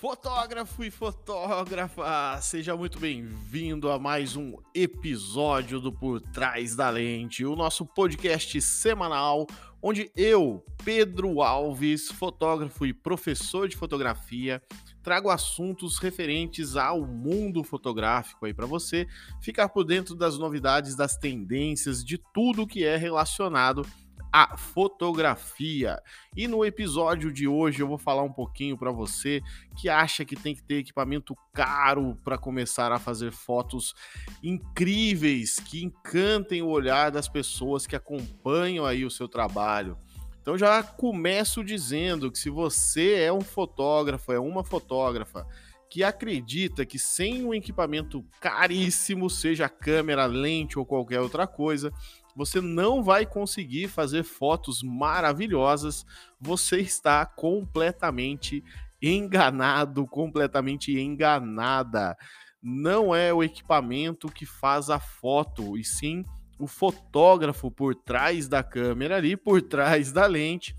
[0.00, 7.44] Fotógrafo e fotógrafa, seja muito bem-vindo a mais um episódio do Por Trás da Lente,
[7.44, 9.44] o nosso podcast semanal
[9.82, 14.62] onde eu, Pedro Alves, fotógrafo e professor de fotografia,
[15.02, 19.04] trago assuntos referentes ao mundo fotográfico aí para você
[19.40, 24.07] ficar por dentro das novidades, das tendências, de tudo que é relacionado a
[24.56, 26.00] fotografia.
[26.36, 29.40] E no episódio de hoje eu vou falar um pouquinho para você
[29.76, 33.94] que acha que tem que ter equipamento caro para começar a fazer fotos
[34.42, 39.98] incríveis que encantem o olhar das pessoas que acompanham aí o seu trabalho.
[40.40, 45.46] Então já começo dizendo que se você é um fotógrafo, é uma fotógrafa
[45.90, 51.92] que acredita que sem um equipamento caríssimo, seja câmera, lente ou qualquer outra coisa,
[52.38, 56.06] você não vai conseguir fazer fotos maravilhosas,
[56.40, 58.62] você está completamente
[59.02, 62.16] enganado, completamente enganada.
[62.62, 66.24] Não é o equipamento que faz a foto, e sim
[66.60, 70.76] o fotógrafo por trás da câmera ali, por trás da lente,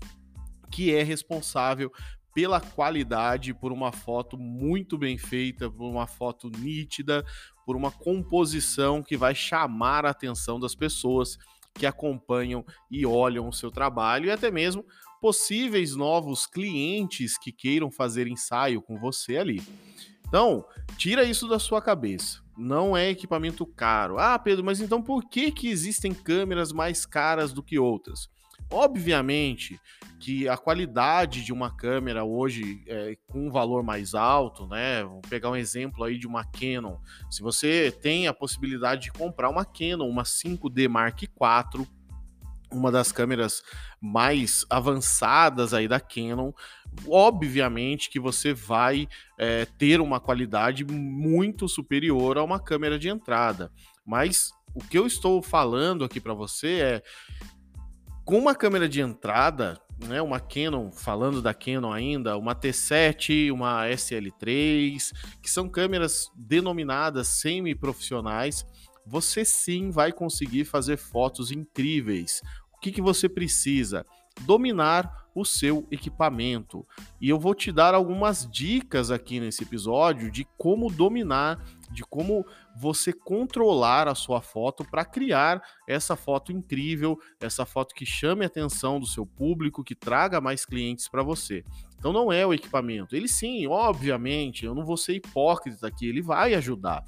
[0.70, 1.92] que é responsável
[2.34, 7.22] pela qualidade, por uma foto muito bem feita, por uma foto nítida,
[7.70, 11.38] por uma composição que vai chamar a atenção das pessoas
[11.72, 14.84] que acompanham e olham o seu trabalho e até mesmo
[15.20, 19.62] possíveis novos clientes que queiram fazer ensaio com você ali.
[20.26, 20.64] Então,
[20.96, 22.42] tira isso da sua cabeça.
[22.58, 24.18] Não é equipamento caro.
[24.18, 28.28] Ah, Pedro, mas então por que, que existem câmeras mais caras do que outras?
[28.70, 29.80] Obviamente
[30.20, 35.02] que a qualidade de uma câmera hoje é, com um valor mais alto, né?
[35.02, 36.98] Vou pegar um exemplo aí de uma Canon.
[37.30, 41.86] Se você tem a possibilidade de comprar uma Canon, uma 5D Mark IV,
[42.70, 43.62] uma das câmeras
[44.00, 46.52] mais avançadas aí da Canon,
[47.08, 53.72] obviamente que você vai é, ter uma qualidade muito superior a uma câmera de entrada.
[54.06, 57.02] Mas o que eu estou falando aqui para você é
[58.30, 59.76] com uma câmera de entrada,
[60.06, 65.10] né, uma Canon, falando da Canon ainda, uma T7, uma SL3,
[65.42, 68.64] que são câmeras denominadas semi-profissionais,
[69.04, 72.40] você sim vai conseguir fazer fotos incríveis.
[72.72, 74.06] O que, que você precisa?
[74.42, 76.86] Dominar o seu equipamento.
[77.20, 81.60] E eu vou te dar algumas dicas aqui nesse episódio de como dominar
[81.90, 82.46] de como
[82.76, 88.46] você controlar a sua foto para criar essa foto incrível, essa foto que chame a
[88.46, 91.64] atenção do seu público, que traga mais clientes para você.
[91.98, 93.14] Então não é o equipamento.
[93.16, 97.04] Ele sim, obviamente, eu não vou ser hipócrita aqui, ele vai ajudar.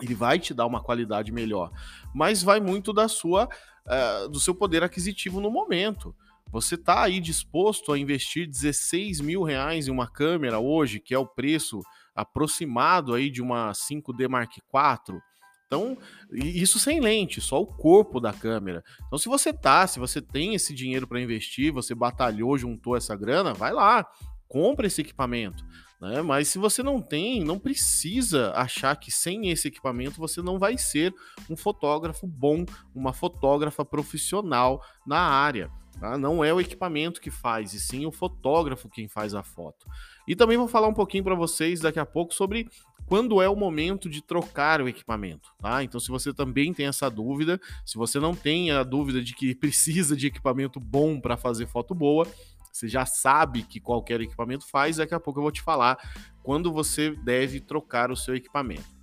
[0.00, 1.70] Ele vai te dar uma qualidade melhor,
[2.12, 3.48] mas vai muito da sua,
[3.86, 6.14] uh, do seu poder aquisitivo no momento.
[6.50, 11.18] Você está aí disposto a investir 16 mil reais em uma câmera hoje, que é
[11.18, 11.80] o preço
[12.14, 15.20] aproximado aí de uma 5D Mark IV.
[15.66, 15.96] Então,
[16.30, 18.84] isso sem lente, só o corpo da câmera.
[19.06, 23.16] Então, se você tá, se você tem esse dinheiro para investir, você batalhou, juntou essa
[23.16, 24.06] grana, vai lá,
[24.46, 25.64] compra esse equipamento.
[25.98, 26.20] Né?
[26.20, 30.76] Mas se você não tem, não precisa achar que sem esse equipamento você não vai
[30.76, 31.14] ser
[31.48, 35.70] um fotógrafo bom, uma fotógrafa profissional na área.
[35.98, 36.18] Tá?
[36.18, 39.86] Não é o equipamento que faz, e sim o fotógrafo quem faz a foto.
[40.26, 42.68] E também vou falar um pouquinho para vocês daqui a pouco sobre
[43.06, 45.82] quando é o momento de trocar o equipamento, tá?
[45.82, 49.54] Então, se você também tem essa dúvida, se você não tem a dúvida de que
[49.56, 52.26] precisa de equipamento bom para fazer foto boa,
[52.72, 55.98] você já sabe que qualquer equipamento faz, daqui a pouco eu vou te falar
[56.42, 59.02] quando você deve trocar o seu equipamento.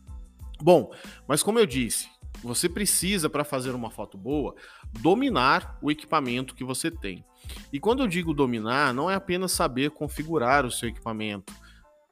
[0.61, 0.91] Bom,
[1.28, 2.09] mas como eu disse,
[2.41, 4.55] você precisa, para fazer uma foto boa,
[5.00, 7.23] dominar o equipamento que você tem.
[7.72, 11.53] E quando eu digo dominar, não é apenas saber configurar o seu equipamento.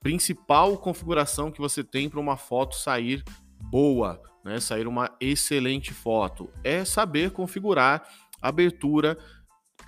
[0.02, 3.24] Principal configuração que você tem para uma foto sair
[3.60, 8.08] boa, né, sair uma excelente foto, é saber configurar
[8.42, 9.18] abertura,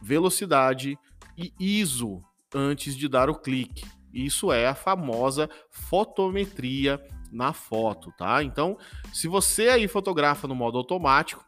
[0.01, 0.97] velocidade
[1.37, 2.21] e ISO
[2.53, 3.85] antes de dar o clique.
[4.13, 6.99] Isso é a famosa fotometria
[7.31, 8.43] na foto, tá?
[8.43, 8.77] Então,
[9.13, 11.45] se você aí fotografa no modo automático,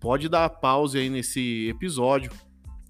[0.00, 2.30] pode dar pause aí nesse episódio.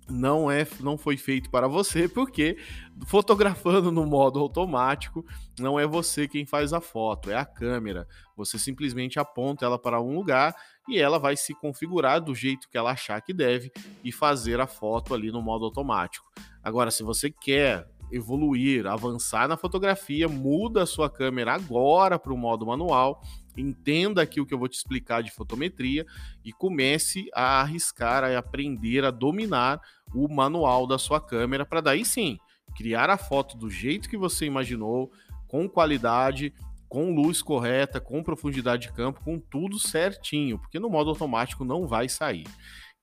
[0.08, 2.58] Não é, não foi feito para você, porque
[3.06, 5.24] fotografando no modo automático,
[5.58, 8.06] não é você quem faz a foto, é a câmera.
[8.36, 10.54] Você simplesmente aponta ela para um lugar
[10.88, 14.66] e ela vai se configurar do jeito que ela achar que deve e fazer a
[14.66, 16.26] foto ali no modo automático.
[16.62, 22.38] Agora, se você quer evoluir, avançar na fotografia, muda a sua câmera agora para o
[22.38, 23.22] modo manual,
[23.56, 26.06] entenda aqui o que eu vou te explicar de fotometria
[26.44, 29.80] e comece a arriscar, a aprender a dominar
[30.14, 32.38] o manual da sua câmera para daí sim
[32.74, 35.10] criar a foto do jeito que você imaginou,
[35.46, 36.52] com qualidade,
[36.88, 41.86] com luz correta, com profundidade de campo, com tudo certinho, porque no modo automático não
[41.86, 42.46] vai sair.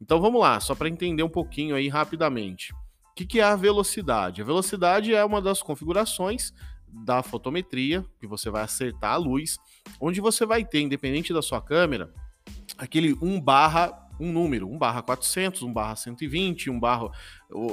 [0.02, 2.74] Então vamos lá, só para entender um pouquinho aí rapidamente.
[3.22, 4.42] Que, que é a velocidade?
[4.42, 6.52] A velocidade é uma das configurações
[6.88, 9.60] da fotometria, que você vai acertar a luz,
[10.00, 12.12] onde você vai ter, independente da sua câmera,
[12.78, 17.12] aquele 1 barra um número, 1 barra 400, 1 barra 120, 1 barra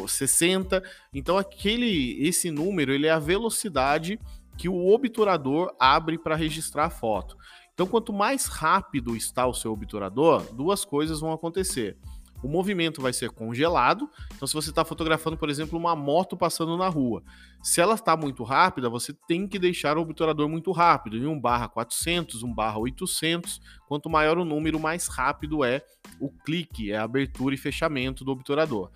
[0.06, 0.82] 60.
[1.14, 4.20] Então aquele esse número ele é a velocidade
[4.56, 7.38] que o obturador abre para registrar a foto.
[7.72, 11.96] Então quanto mais rápido está o seu obturador, duas coisas vão acontecer
[12.42, 14.08] o movimento vai ser congelado.
[14.34, 17.22] Então, se você está fotografando, por exemplo, uma moto passando na rua,
[17.62, 21.40] se ela está muito rápida, você tem que deixar o obturador muito rápido, em 1
[21.40, 23.60] barra 400, 1 barra 800.
[23.86, 25.82] Quanto maior o número, mais rápido é
[26.20, 28.90] o clique, é a abertura e fechamento do obturador.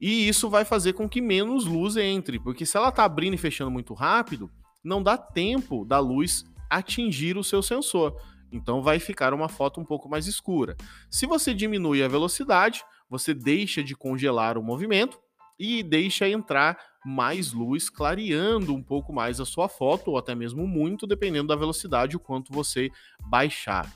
[0.00, 3.38] E isso vai fazer com que menos luz entre, porque se ela está abrindo e
[3.38, 4.48] fechando muito rápido,
[4.82, 8.16] não dá tempo da luz atingir o seu sensor.
[8.50, 10.76] Então vai ficar uma foto um pouco mais escura.
[11.10, 15.18] Se você diminui a velocidade, você deixa de congelar o movimento
[15.58, 20.66] e deixa entrar mais luz, clareando um pouco mais a sua foto, ou até mesmo
[20.66, 22.90] muito, dependendo da velocidade o quanto você
[23.28, 23.90] baixar.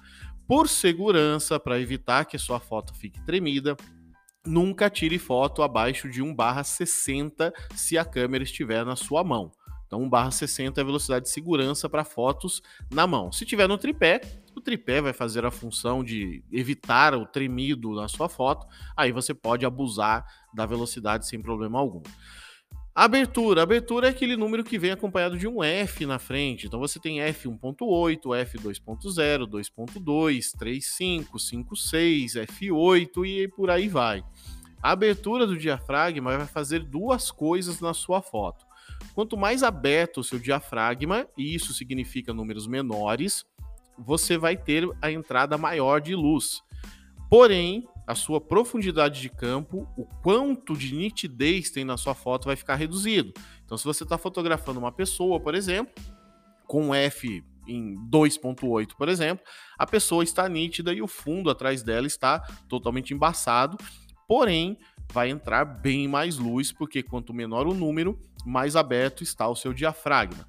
[0.46, 3.76] Por segurança, para evitar que a sua foto fique tremida,
[4.44, 9.52] nunca tire foto abaixo de 1/60 se a câmera estiver na sua mão.
[9.86, 13.30] Então, 1/60 é a velocidade de segurança para fotos na mão.
[13.30, 14.20] Se tiver no tripé,
[14.62, 18.66] tripé vai fazer a função de evitar o tremido na sua foto.
[18.96, 20.24] Aí você pode abusar
[20.54, 22.02] da velocidade sem problema algum.
[22.94, 23.62] Abertura.
[23.62, 26.66] Abertura é aquele número que vem acompanhado de um F na frente.
[26.66, 34.22] Então você tem F1.8, F2.0, 2.2, 3.5, 5.6, F8 e por aí vai.
[34.82, 38.66] A abertura do diafragma vai fazer duas coisas na sua foto.
[39.14, 43.44] Quanto mais aberto o seu diafragma, e isso significa números menores,
[44.04, 46.62] você vai ter a entrada maior de luz.
[47.30, 52.56] Porém, a sua profundidade de campo, o quanto de nitidez tem na sua foto vai
[52.56, 53.32] ficar reduzido.
[53.64, 55.94] Então, se você está fotografando uma pessoa, por exemplo,
[56.66, 59.44] com F em 2.8, por exemplo,
[59.78, 63.78] a pessoa está nítida e o fundo atrás dela está totalmente embaçado.
[64.26, 64.76] Porém,
[65.12, 69.72] vai entrar bem mais luz, porque quanto menor o número, mais aberto está o seu
[69.72, 70.48] diafragma.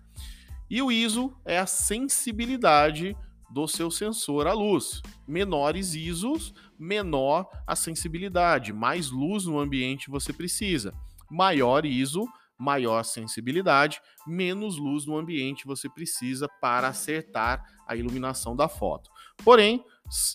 [0.70, 3.16] E o ISO é a sensibilidade
[3.54, 5.02] do seu sensor à luz.
[5.28, 10.94] Menores ISOs, menor a sensibilidade, mais luz no ambiente você precisa.
[11.30, 12.28] Maior ISO,
[12.58, 19.12] maior sensibilidade, menos luz no ambiente você precisa para acertar a iluminação da foto.
[19.44, 19.84] Porém,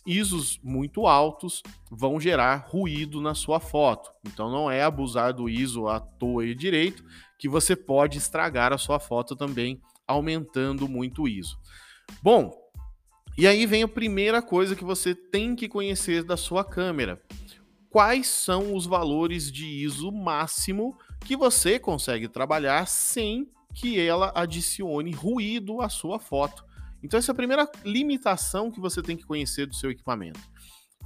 [0.06, 4.12] ISOs muito altos vão gerar ruído na sua foto.
[4.26, 7.04] Então não é abusar do ISO à toa e direito
[7.38, 11.58] que você pode estragar a sua foto também aumentando muito o ISO.
[12.22, 12.67] Bom,
[13.38, 17.22] e aí vem a primeira coisa que você tem que conhecer da sua câmera.
[17.88, 25.12] Quais são os valores de ISO máximo que você consegue trabalhar sem que ela adicione
[25.12, 26.64] ruído à sua foto?
[27.00, 30.40] Então, essa é a primeira limitação que você tem que conhecer do seu equipamento.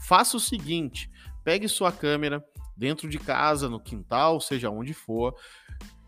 [0.00, 1.10] Faça o seguinte:
[1.44, 2.42] pegue sua câmera
[2.74, 5.36] dentro de casa, no quintal, seja onde for,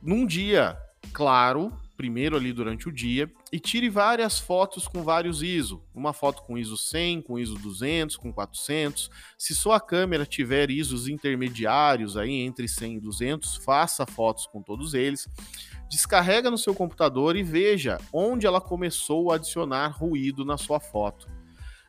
[0.03, 0.75] num dia
[1.13, 5.83] claro, primeiro ali durante o dia, e tire várias fotos com vários ISO.
[5.95, 9.11] Uma foto com ISO 100, com ISO 200, com 400.
[9.39, 14.95] Se sua câmera tiver ISOs intermediários aí entre 100 e 200, faça fotos com todos
[14.95, 15.29] eles
[15.95, 21.29] descarrega no seu computador e veja onde ela começou a adicionar ruído na sua foto.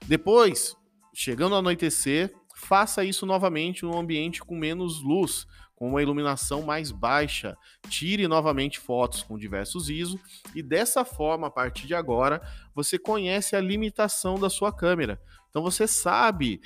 [0.06, 0.76] Depois,
[1.14, 6.92] chegando ao anoitecer, faça isso novamente num ambiente com menos luz, com uma iluminação mais
[6.92, 7.58] baixa.
[7.90, 10.20] Tire novamente fotos com diversos ISO
[10.54, 12.42] e dessa forma, a partir de agora,
[12.74, 15.22] você conhece a limitação da sua câmera.
[15.50, 16.62] Então você sabe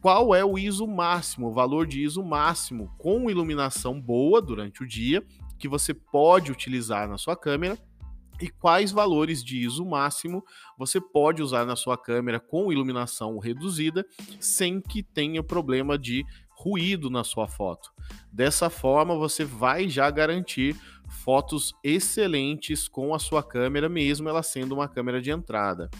[0.00, 4.86] qual é o ISO máximo, o valor de ISO máximo com iluminação boa durante o
[4.86, 5.24] dia
[5.58, 7.78] que você pode utilizar na sua câmera
[8.40, 10.44] e quais valores de ISO máximo
[10.76, 14.04] você pode usar na sua câmera com iluminação reduzida
[14.40, 16.24] sem que tenha problema de
[16.62, 17.90] ruído na sua foto.
[18.32, 20.76] Dessa forma, você vai já garantir
[21.08, 25.90] fotos excelentes com a sua câmera, mesmo ela sendo uma câmera de entrada.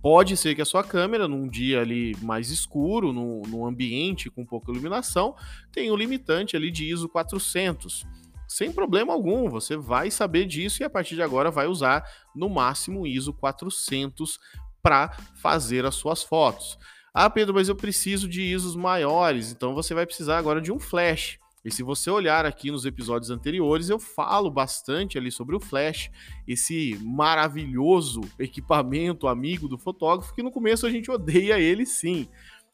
[0.00, 4.70] Pode ser que a sua câmera, num dia ali mais escuro, num, ambiente com pouca
[4.70, 5.34] iluminação,
[5.72, 8.06] tenha um limitante ali de ISO 400
[8.48, 9.48] sem problema algum.
[9.48, 14.38] Você vai saber disso e a partir de agora vai usar no máximo ISO 400
[14.82, 16.78] para fazer as suas fotos.
[17.14, 20.78] Ah, Pedro, mas eu preciso de ISOs maiores, então você vai precisar agora de um
[20.78, 21.38] flash.
[21.62, 26.10] E se você olhar aqui nos episódios anteriores, eu falo bastante ali sobre o flash,
[26.48, 32.26] esse maravilhoso equipamento amigo do fotógrafo, que no começo a gente odeia ele sim,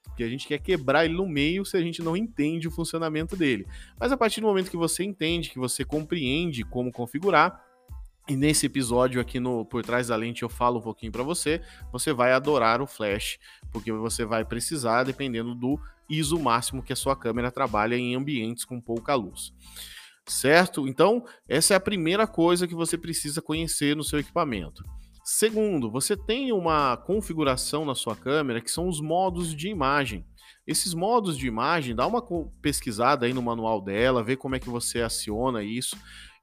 [0.05, 3.37] porque a gente quer quebrar ele no meio se a gente não entende o funcionamento
[3.37, 3.67] dele.
[3.99, 7.68] Mas a partir do momento que você entende, que você compreende como configurar,
[8.29, 11.63] e nesse episódio aqui no Por Trás da Lente eu falo um pouquinho para você,
[11.91, 13.39] você vai adorar o flash,
[13.73, 15.81] porque você vai precisar dependendo do
[16.11, 19.53] ISO máximo que a sua câmera trabalha em ambientes com pouca luz.
[20.27, 20.87] Certo?
[20.87, 24.85] Então, essa é a primeira coisa que você precisa conhecer no seu equipamento.
[25.25, 30.27] Segundo, você tem uma configuração na sua câmera que são os modos de imagem.
[30.67, 32.23] Esses modos de imagem, dá uma
[32.61, 35.97] pesquisada aí no manual dela, vê como é que você aciona isso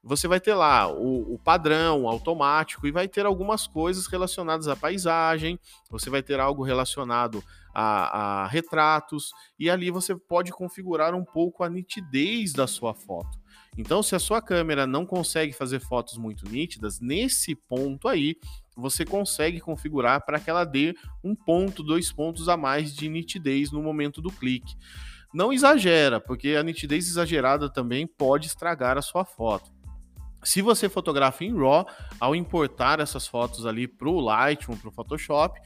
[0.06, 4.68] você vai ter lá o, o, padrão, o automático, e vai ter algumas coisas relacionadas
[4.68, 5.58] à paisagem,
[5.90, 7.42] você vai ter algo relacionado
[7.74, 13.36] a, a retratos, e ali você pode configurar um pouco a nitidez da sua foto.
[13.76, 18.36] Então, se a sua câmera não consegue fazer fotos muito nítidas, nesse ponto aí,
[18.76, 23.72] você consegue configurar para que ela dê um ponto, dois pontos a mais de nitidez
[23.72, 24.76] no momento do clique.
[25.34, 29.75] Não exagera, porque a nitidez exagerada também pode estragar a sua foto.
[30.46, 31.84] Se você fotografa em RAW,
[32.20, 35.60] ao importar essas fotos ali para o Lightroom, para o Photoshop,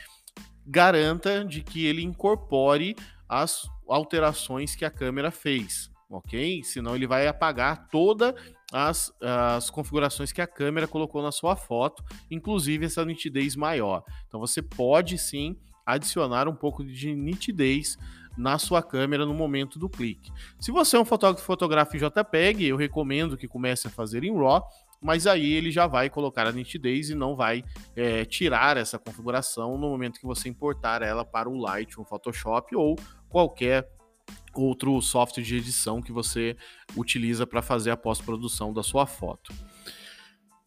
[0.67, 2.97] garanta de que ele incorpore
[3.29, 6.65] as alterações que a câmera fez, ok?
[6.65, 8.35] Senão ele vai apagar todas
[8.73, 14.03] as, as configurações que a câmera colocou na sua foto, inclusive essa nitidez maior.
[14.29, 17.99] Então você pode sim adicionar um pouco de nitidez
[18.41, 20.33] na sua câmera no momento do clique.
[20.59, 24.35] Se você é um fotógrafo fotografa em JPEG, eu recomendo que comece a fazer em
[24.35, 24.67] RAW,
[25.01, 27.63] mas aí ele já vai colocar a nitidez e não vai
[27.95, 32.97] é, tirar essa configuração no momento que você importar ela para o Lightroom, Photoshop ou
[33.29, 33.87] qualquer
[34.55, 36.57] outro software de edição que você
[36.97, 39.53] utiliza para fazer a pós-produção da sua foto.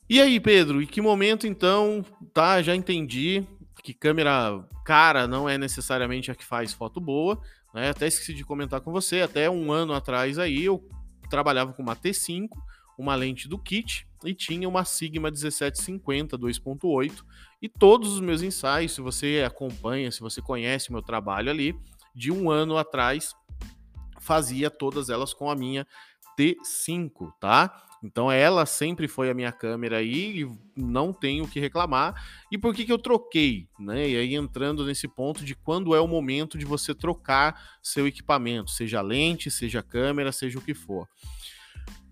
[0.09, 3.43] E aí, Pedro, em que momento então, tá, já entendi,
[3.81, 7.41] que câmera cara não é necessariamente a que faz foto boa.
[7.73, 7.89] Né?
[7.89, 10.87] Até esqueci de comentar com você, até um ano atrás aí eu
[11.29, 12.49] trabalhava com uma T5,
[12.97, 17.23] uma lente do kit e tinha uma Sigma 1750 2.8
[17.61, 21.75] e todos os meus ensaios, se você acompanha, se você conhece o meu trabalho ali,
[22.13, 23.33] de um ano atrás
[24.19, 25.85] fazia todas elas com a minha
[26.37, 27.83] T5, tá?
[28.03, 32.13] Então ela sempre foi a minha câmera aí e não tenho o que reclamar.
[32.51, 33.69] E por que, que eu troquei?
[33.79, 34.09] Né?
[34.09, 38.71] E aí entrando nesse ponto de quando é o momento de você trocar seu equipamento,
[38.71, 41.07] seja lente, seja câmera, seja o que for.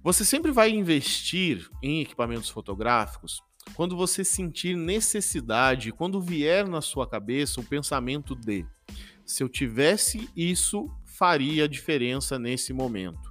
[0.02, 3.42] Você sempre vai investir em equipamentos fotográficos
[3.76, 8.66] quando você sentir necessidade, quando vier na sua cabeça o pensamento de
[9.26, 13.31] se eu tivesse isso, faria diferença nesse momento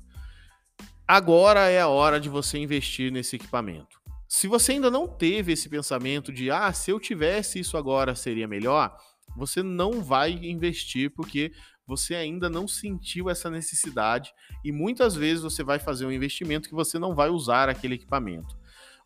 [1.11, 4.01] agora é a hora de você investir nesse equipamento.
[4.29, 8.47] Se você ainda não teve esse pensamento de, ah, se eu tivesse isso agora seria
[8.47, 8.97] melhor,
[9.37, 11.51] você não vai investir porque
[11.85, 14.33] você ainda não sentiu essa necessidade
[14.65, 18.57] e muitas vezes você vai fazer um investimento que você não vai usar aquele equipamento.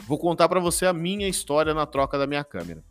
[0.07, 2.85] Vou contar para você a minha história na troca da minha câmera.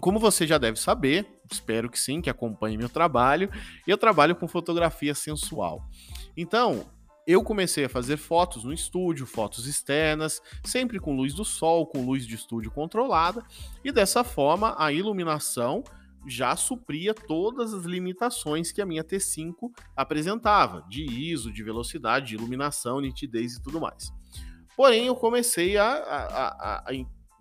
[0.00, 3.48] Como você já deve saber, espero que sim, que acompanhe meu trabalho,
[3.86, 5.88] eu trabalho com fotografia sensual.
[6.36, 6.84] Então,
[7.26, 12.04] eu comecei a fazer fotos no estúdio, fotos externas, sempre com luz do sol, com
[12.04, 13.42] luz de estúdio controlada,
[13.84, 15.82] e dessa forma a iluminação
[16.26, 22.34] já supria todas as limitações que a minha T5 apresentava, de ISO, de velocidade, de
[22.34, 24.12] iluminação, nitidez e tudo mais.
[24.76, 26.92] Porém, eu comecei a, a, a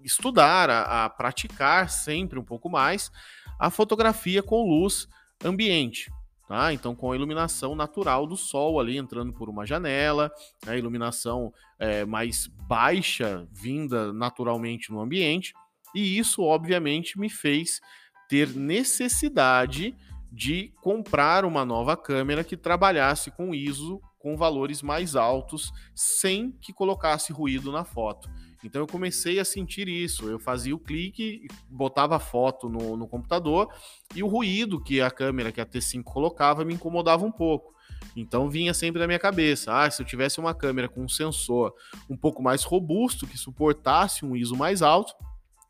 [0.03, 3.11] estudar, a, a praticar sempre um pouco mais
[3.59, 5.07] a fotografia com luz
[5.43, 6.11] ambiente.
[6.53, 6.71] Tá?
[6.71, 10.31] Então, com a iluminação natural do sol ali entrando por uma janela,
[10.67, 15.51] a iluminação é, mais baixa vinda naturalmente no ambiente,
[15.95, 17.81] e isso obviamente me fez
[18.29, 19.95] ter necessidade
[20.31, 26.71] de comprar uma nova câmera que trabalhasse com ISO com valores mais altos sem que
[26.71, 28.29] colocasse ruído na foto.
[28.63, 30.27] Então eu comecei a sentir isso.
[30.27, 33.67] Eu fazia o clique, botava a foto no, no computador
[34.15, 37.73] e o ruído que a câmera, que a T5 colocava, me incomodava um pouco.
[38.15, 41.73] Então vinha sempre na minha cabeça: ah, se eu tivesse uma câmera com um sensor
[42.09, 45.13] um pouco mais robusto, que suportasse um ISO mais alto,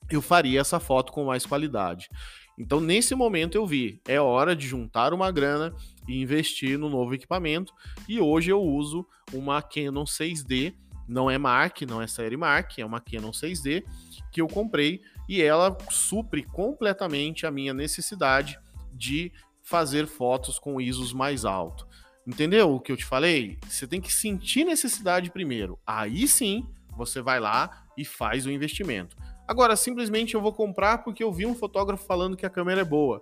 [0.09, 2.09] eu faria essa foto com mais qualidade.
[2.57, 5.73] Então, nesse momento, eu vi, é hora de juntar uma grana
[6.07, 7.73] e investir no novo equipamento.
[8.07, 10.75] E hoje eu uso uma Canon 6D
[11.07, 13.83] não é Mark, não é série Mark, é uma Canon 6D
[14.31, 18.59] que eu comprei e ela supre completamente a minha necessidade
[18.91, 19.31] de
[19.61, 21.87] fazer fotos com ISOs mais alto.
[22.25, 23.57] Entendeu o que eu te falei?
[23.67, 25.77] Você tem que sentir necessidade primeiro.
[25.85, 29.15] Aí sim, você vai lá e faz o investimento.
[29.47, 32.85] Agora, simplesmente eu vou comprar porque eu vi um fotógrafo falando que a câmera é
[32.85, 33.21] boa.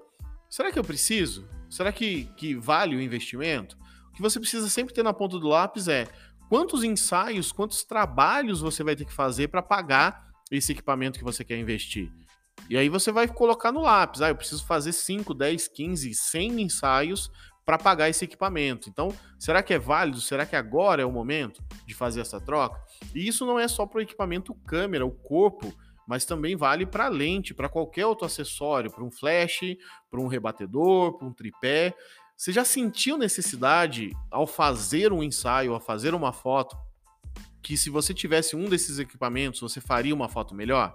[0.50, 1.48] Será que eu preciso?
[1.70, 3.78] Será que, que vale o investimento?
[4.10, 6.08] O que você precisa sempre ter na ponta do lápis é
[6.52, 11.46] quantos ensaios, quantos trabalhos você vai ter que fazer para pagar esse equipamento que você
[11.46, 12.12] quer investir.
[12.70, 16.62] E aí você vai colocar no lápis, ah, eu preciso fazer 5, 10, 15, 100
[16.62, 17.32] ensaios
[17.66, 18.90] para pagar esse equipamento.
[18.90, 20.20] Então, será que é válido?
[20.20, 22.78] Será que agora é o momento de fazer essa troca?
[23.16, 25.74] E isso não é só para o equipamento câmera, o corpo,
[26.06, 29.62] mas também vale para lente, para qualquer outro acessório, para um flash,
[30.10, 31.96] para um rebatedor, para um tripé.
[32.42, 36.76] Você já sentiu necessidade ao fazer um ensaio, ao fazer uma foto,
[37.62, 40.92] que se você tivesse um desses equipamentos, você faria uma foto melhor?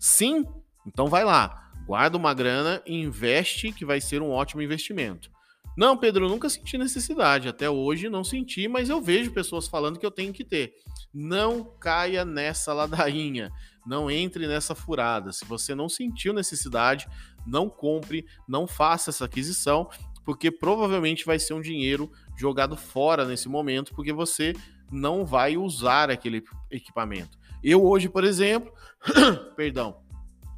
[0.00, 0.44] Sim?
[0.84, 5.30] Então vai lá, guarda uma grana e investe, que vai ser um ótimo investimento.
[5.76, 7.48] Não, Pedro, eu nunca senti necessidade.
[7.48, 10.74] Até hoje não senti, mas eu vejo pessoas falando que eu tenho que ter.
[11.14, 13.52] Não caia nessa ladainha.
[13.86, 15.32] Não entre nessa furada.
[15.32, 17.06] Se você não sentiu necessidade,
[17.46, 19.88] não compre, não faça essa aquisição,
[20.24, 24.54] porque provavelmente vai ser um dinheiro jogado fora nesse momento, porque você
[24.90, 27.38] não vai usar aquele equipamento.
[27.62, 28.72] Eu hoje, por exemplo,
[29.56, 29.96] perdão,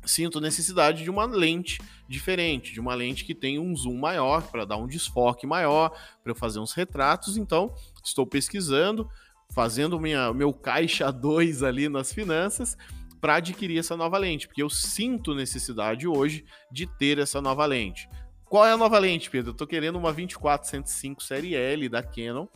[0.04, 4.64] sinto necessidade de uma lente diferente, de uma lente que tem um zoom maior para
[4.64, 5.90] dar um desfoque maior,
[6.22, 7.36] para eu fazer uns retratos.
[7.36, 9.08] Então, estou pesquisando,
[9.50, 12.76] fazendo minha, meu caixa 2 ali nas finanças
[13.20, 18.08] para adquirir essa nova lente, porque eu sinto necessidade hoje de ter essa nova lente.
[18.52, 19.48] Qual é a nova lente, Pedro?
[19.48, 22.46] Eu estou querendo uma 2405 série L da Canon,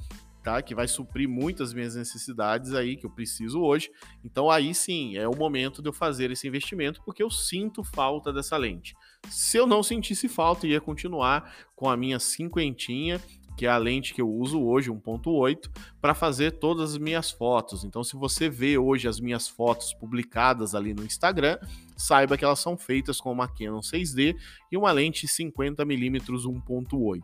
[0.43, 0.61] tá?
[0.61, 3.91] Que vai suprir muitas minhas necessidades aí que eu preciso hoje.
[4.23, 8.31] Então aí sim é o momento de eu fazer esse investimento porque eu sinto falta
[8.31, 8.95] dessa lente.
[9.31, 13.19] Se eu não sentisse falta, ia continuar com a minha cinquentinha
[13.57, 15.71] que é a lente que eu uso hoje, 1.8,
[16.01, 17.85] para fazer todas as minhas fotos.
[17.85, 21.59] Então, se você vê hoje as minhas fotos publicadas ali no Instagram,
[21.97, 24.37] saiba que elas são feitas com uma Canon 6D
[24.71, 27.23] e uma lente 50mm 1.8.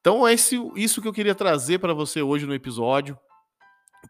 [0.00, 3.18] Então, é isso que eu queria trazer para você hoje no episódio.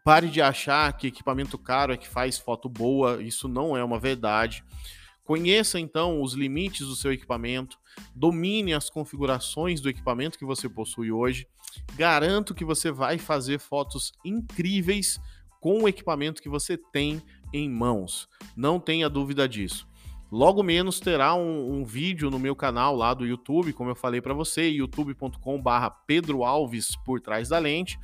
[0.03, 3.99] Pare de achar que equipamento caro é que faz foto boa, isso não é uma
[3.99, 4.63] verdade.
[5.29, 7.77] Conheça então os limites do seu equipamento,
[8.15, 11.47] domine as configurações do equipamento que você possui hoje.
[11.93, 15.19] Garanto que você vai fazer fotos incríveis
[15.61, 17.21] com o equipamento que você tem
[17.53, 18.27] em mãos.
[18.57, 19.87] Não tenha dúvida disso.
[20.31, 24.21] Logo menos terá um, um, vídeo no meu canal lá do YouTube, como eu falei
[24.21, 27.99] para você, youtube.com/barra Pedro Alves por trás da lente,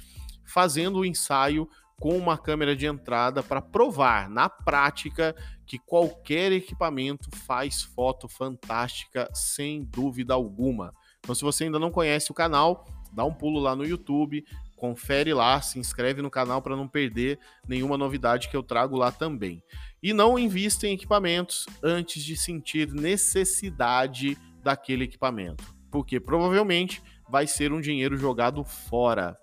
[0.45, 1.67] fazendo o ensaio
[1.99, 5.35] com uma câmera de entrada para provar na prática
[5.65, 10.93] que qualquer equipamento faz foto fantástica sem dúvida alguma.
[11.19, 15.33] Então, se você ainda não conhece o canal, dá um pulo lá no YouTube, confere
[15.33, 19.63] lá, se inscreve no canal para não perder nenhuma novidade que eu trago lá também.
[20.03, 27.71] E não invista em equipamentos antes de sentir necessidade daquele equipamento, porque provavelmente vai ser
[27.71, 29.37] um dinheiro jogado fora.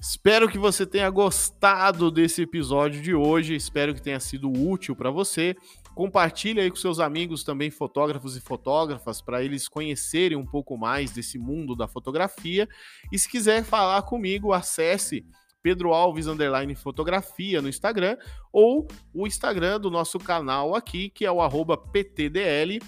[0.00, 5.10] Espero que você tenha gostado desse episódio de hoje, espero que tenha sido útil para
[5.10, 5.56] você.
[5.92, 11.10] Compartilhe aí com seus amigos também fotógrafos e fotógrafas para eles conhecerem um pouco mais
[11.10, 12.68] desse mundo da fotografia.
[13.10, 15.26] E se quiser falar comigo, acesse
[15.60, 18.16] Pedro Alves underline fotografia no Instagram
[18.52, 22.80] ou o Instagram do nosso canal aqui, que é o arroba PTDL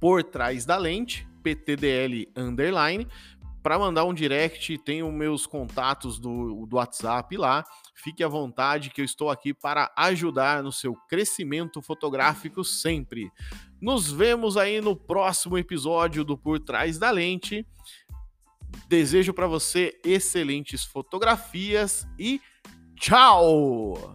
[0.00, 3.06] por trás da lente, PTDL underline
[3.64, 7.64] para mandar um direct, tenho meus contatos do, do WhatsApp lá.
[7.94, 13.32] Fique à vontade que eu estou aqui para ajudar no seu crescimento fotográfico sempre.
[13.80, 17.66] Nos vemos aí no próximo episódio do Por Trás da Lente.
[18.86, 22.42] Desejo para você excelentes fotografias e
[22.96, 24.13] tchau!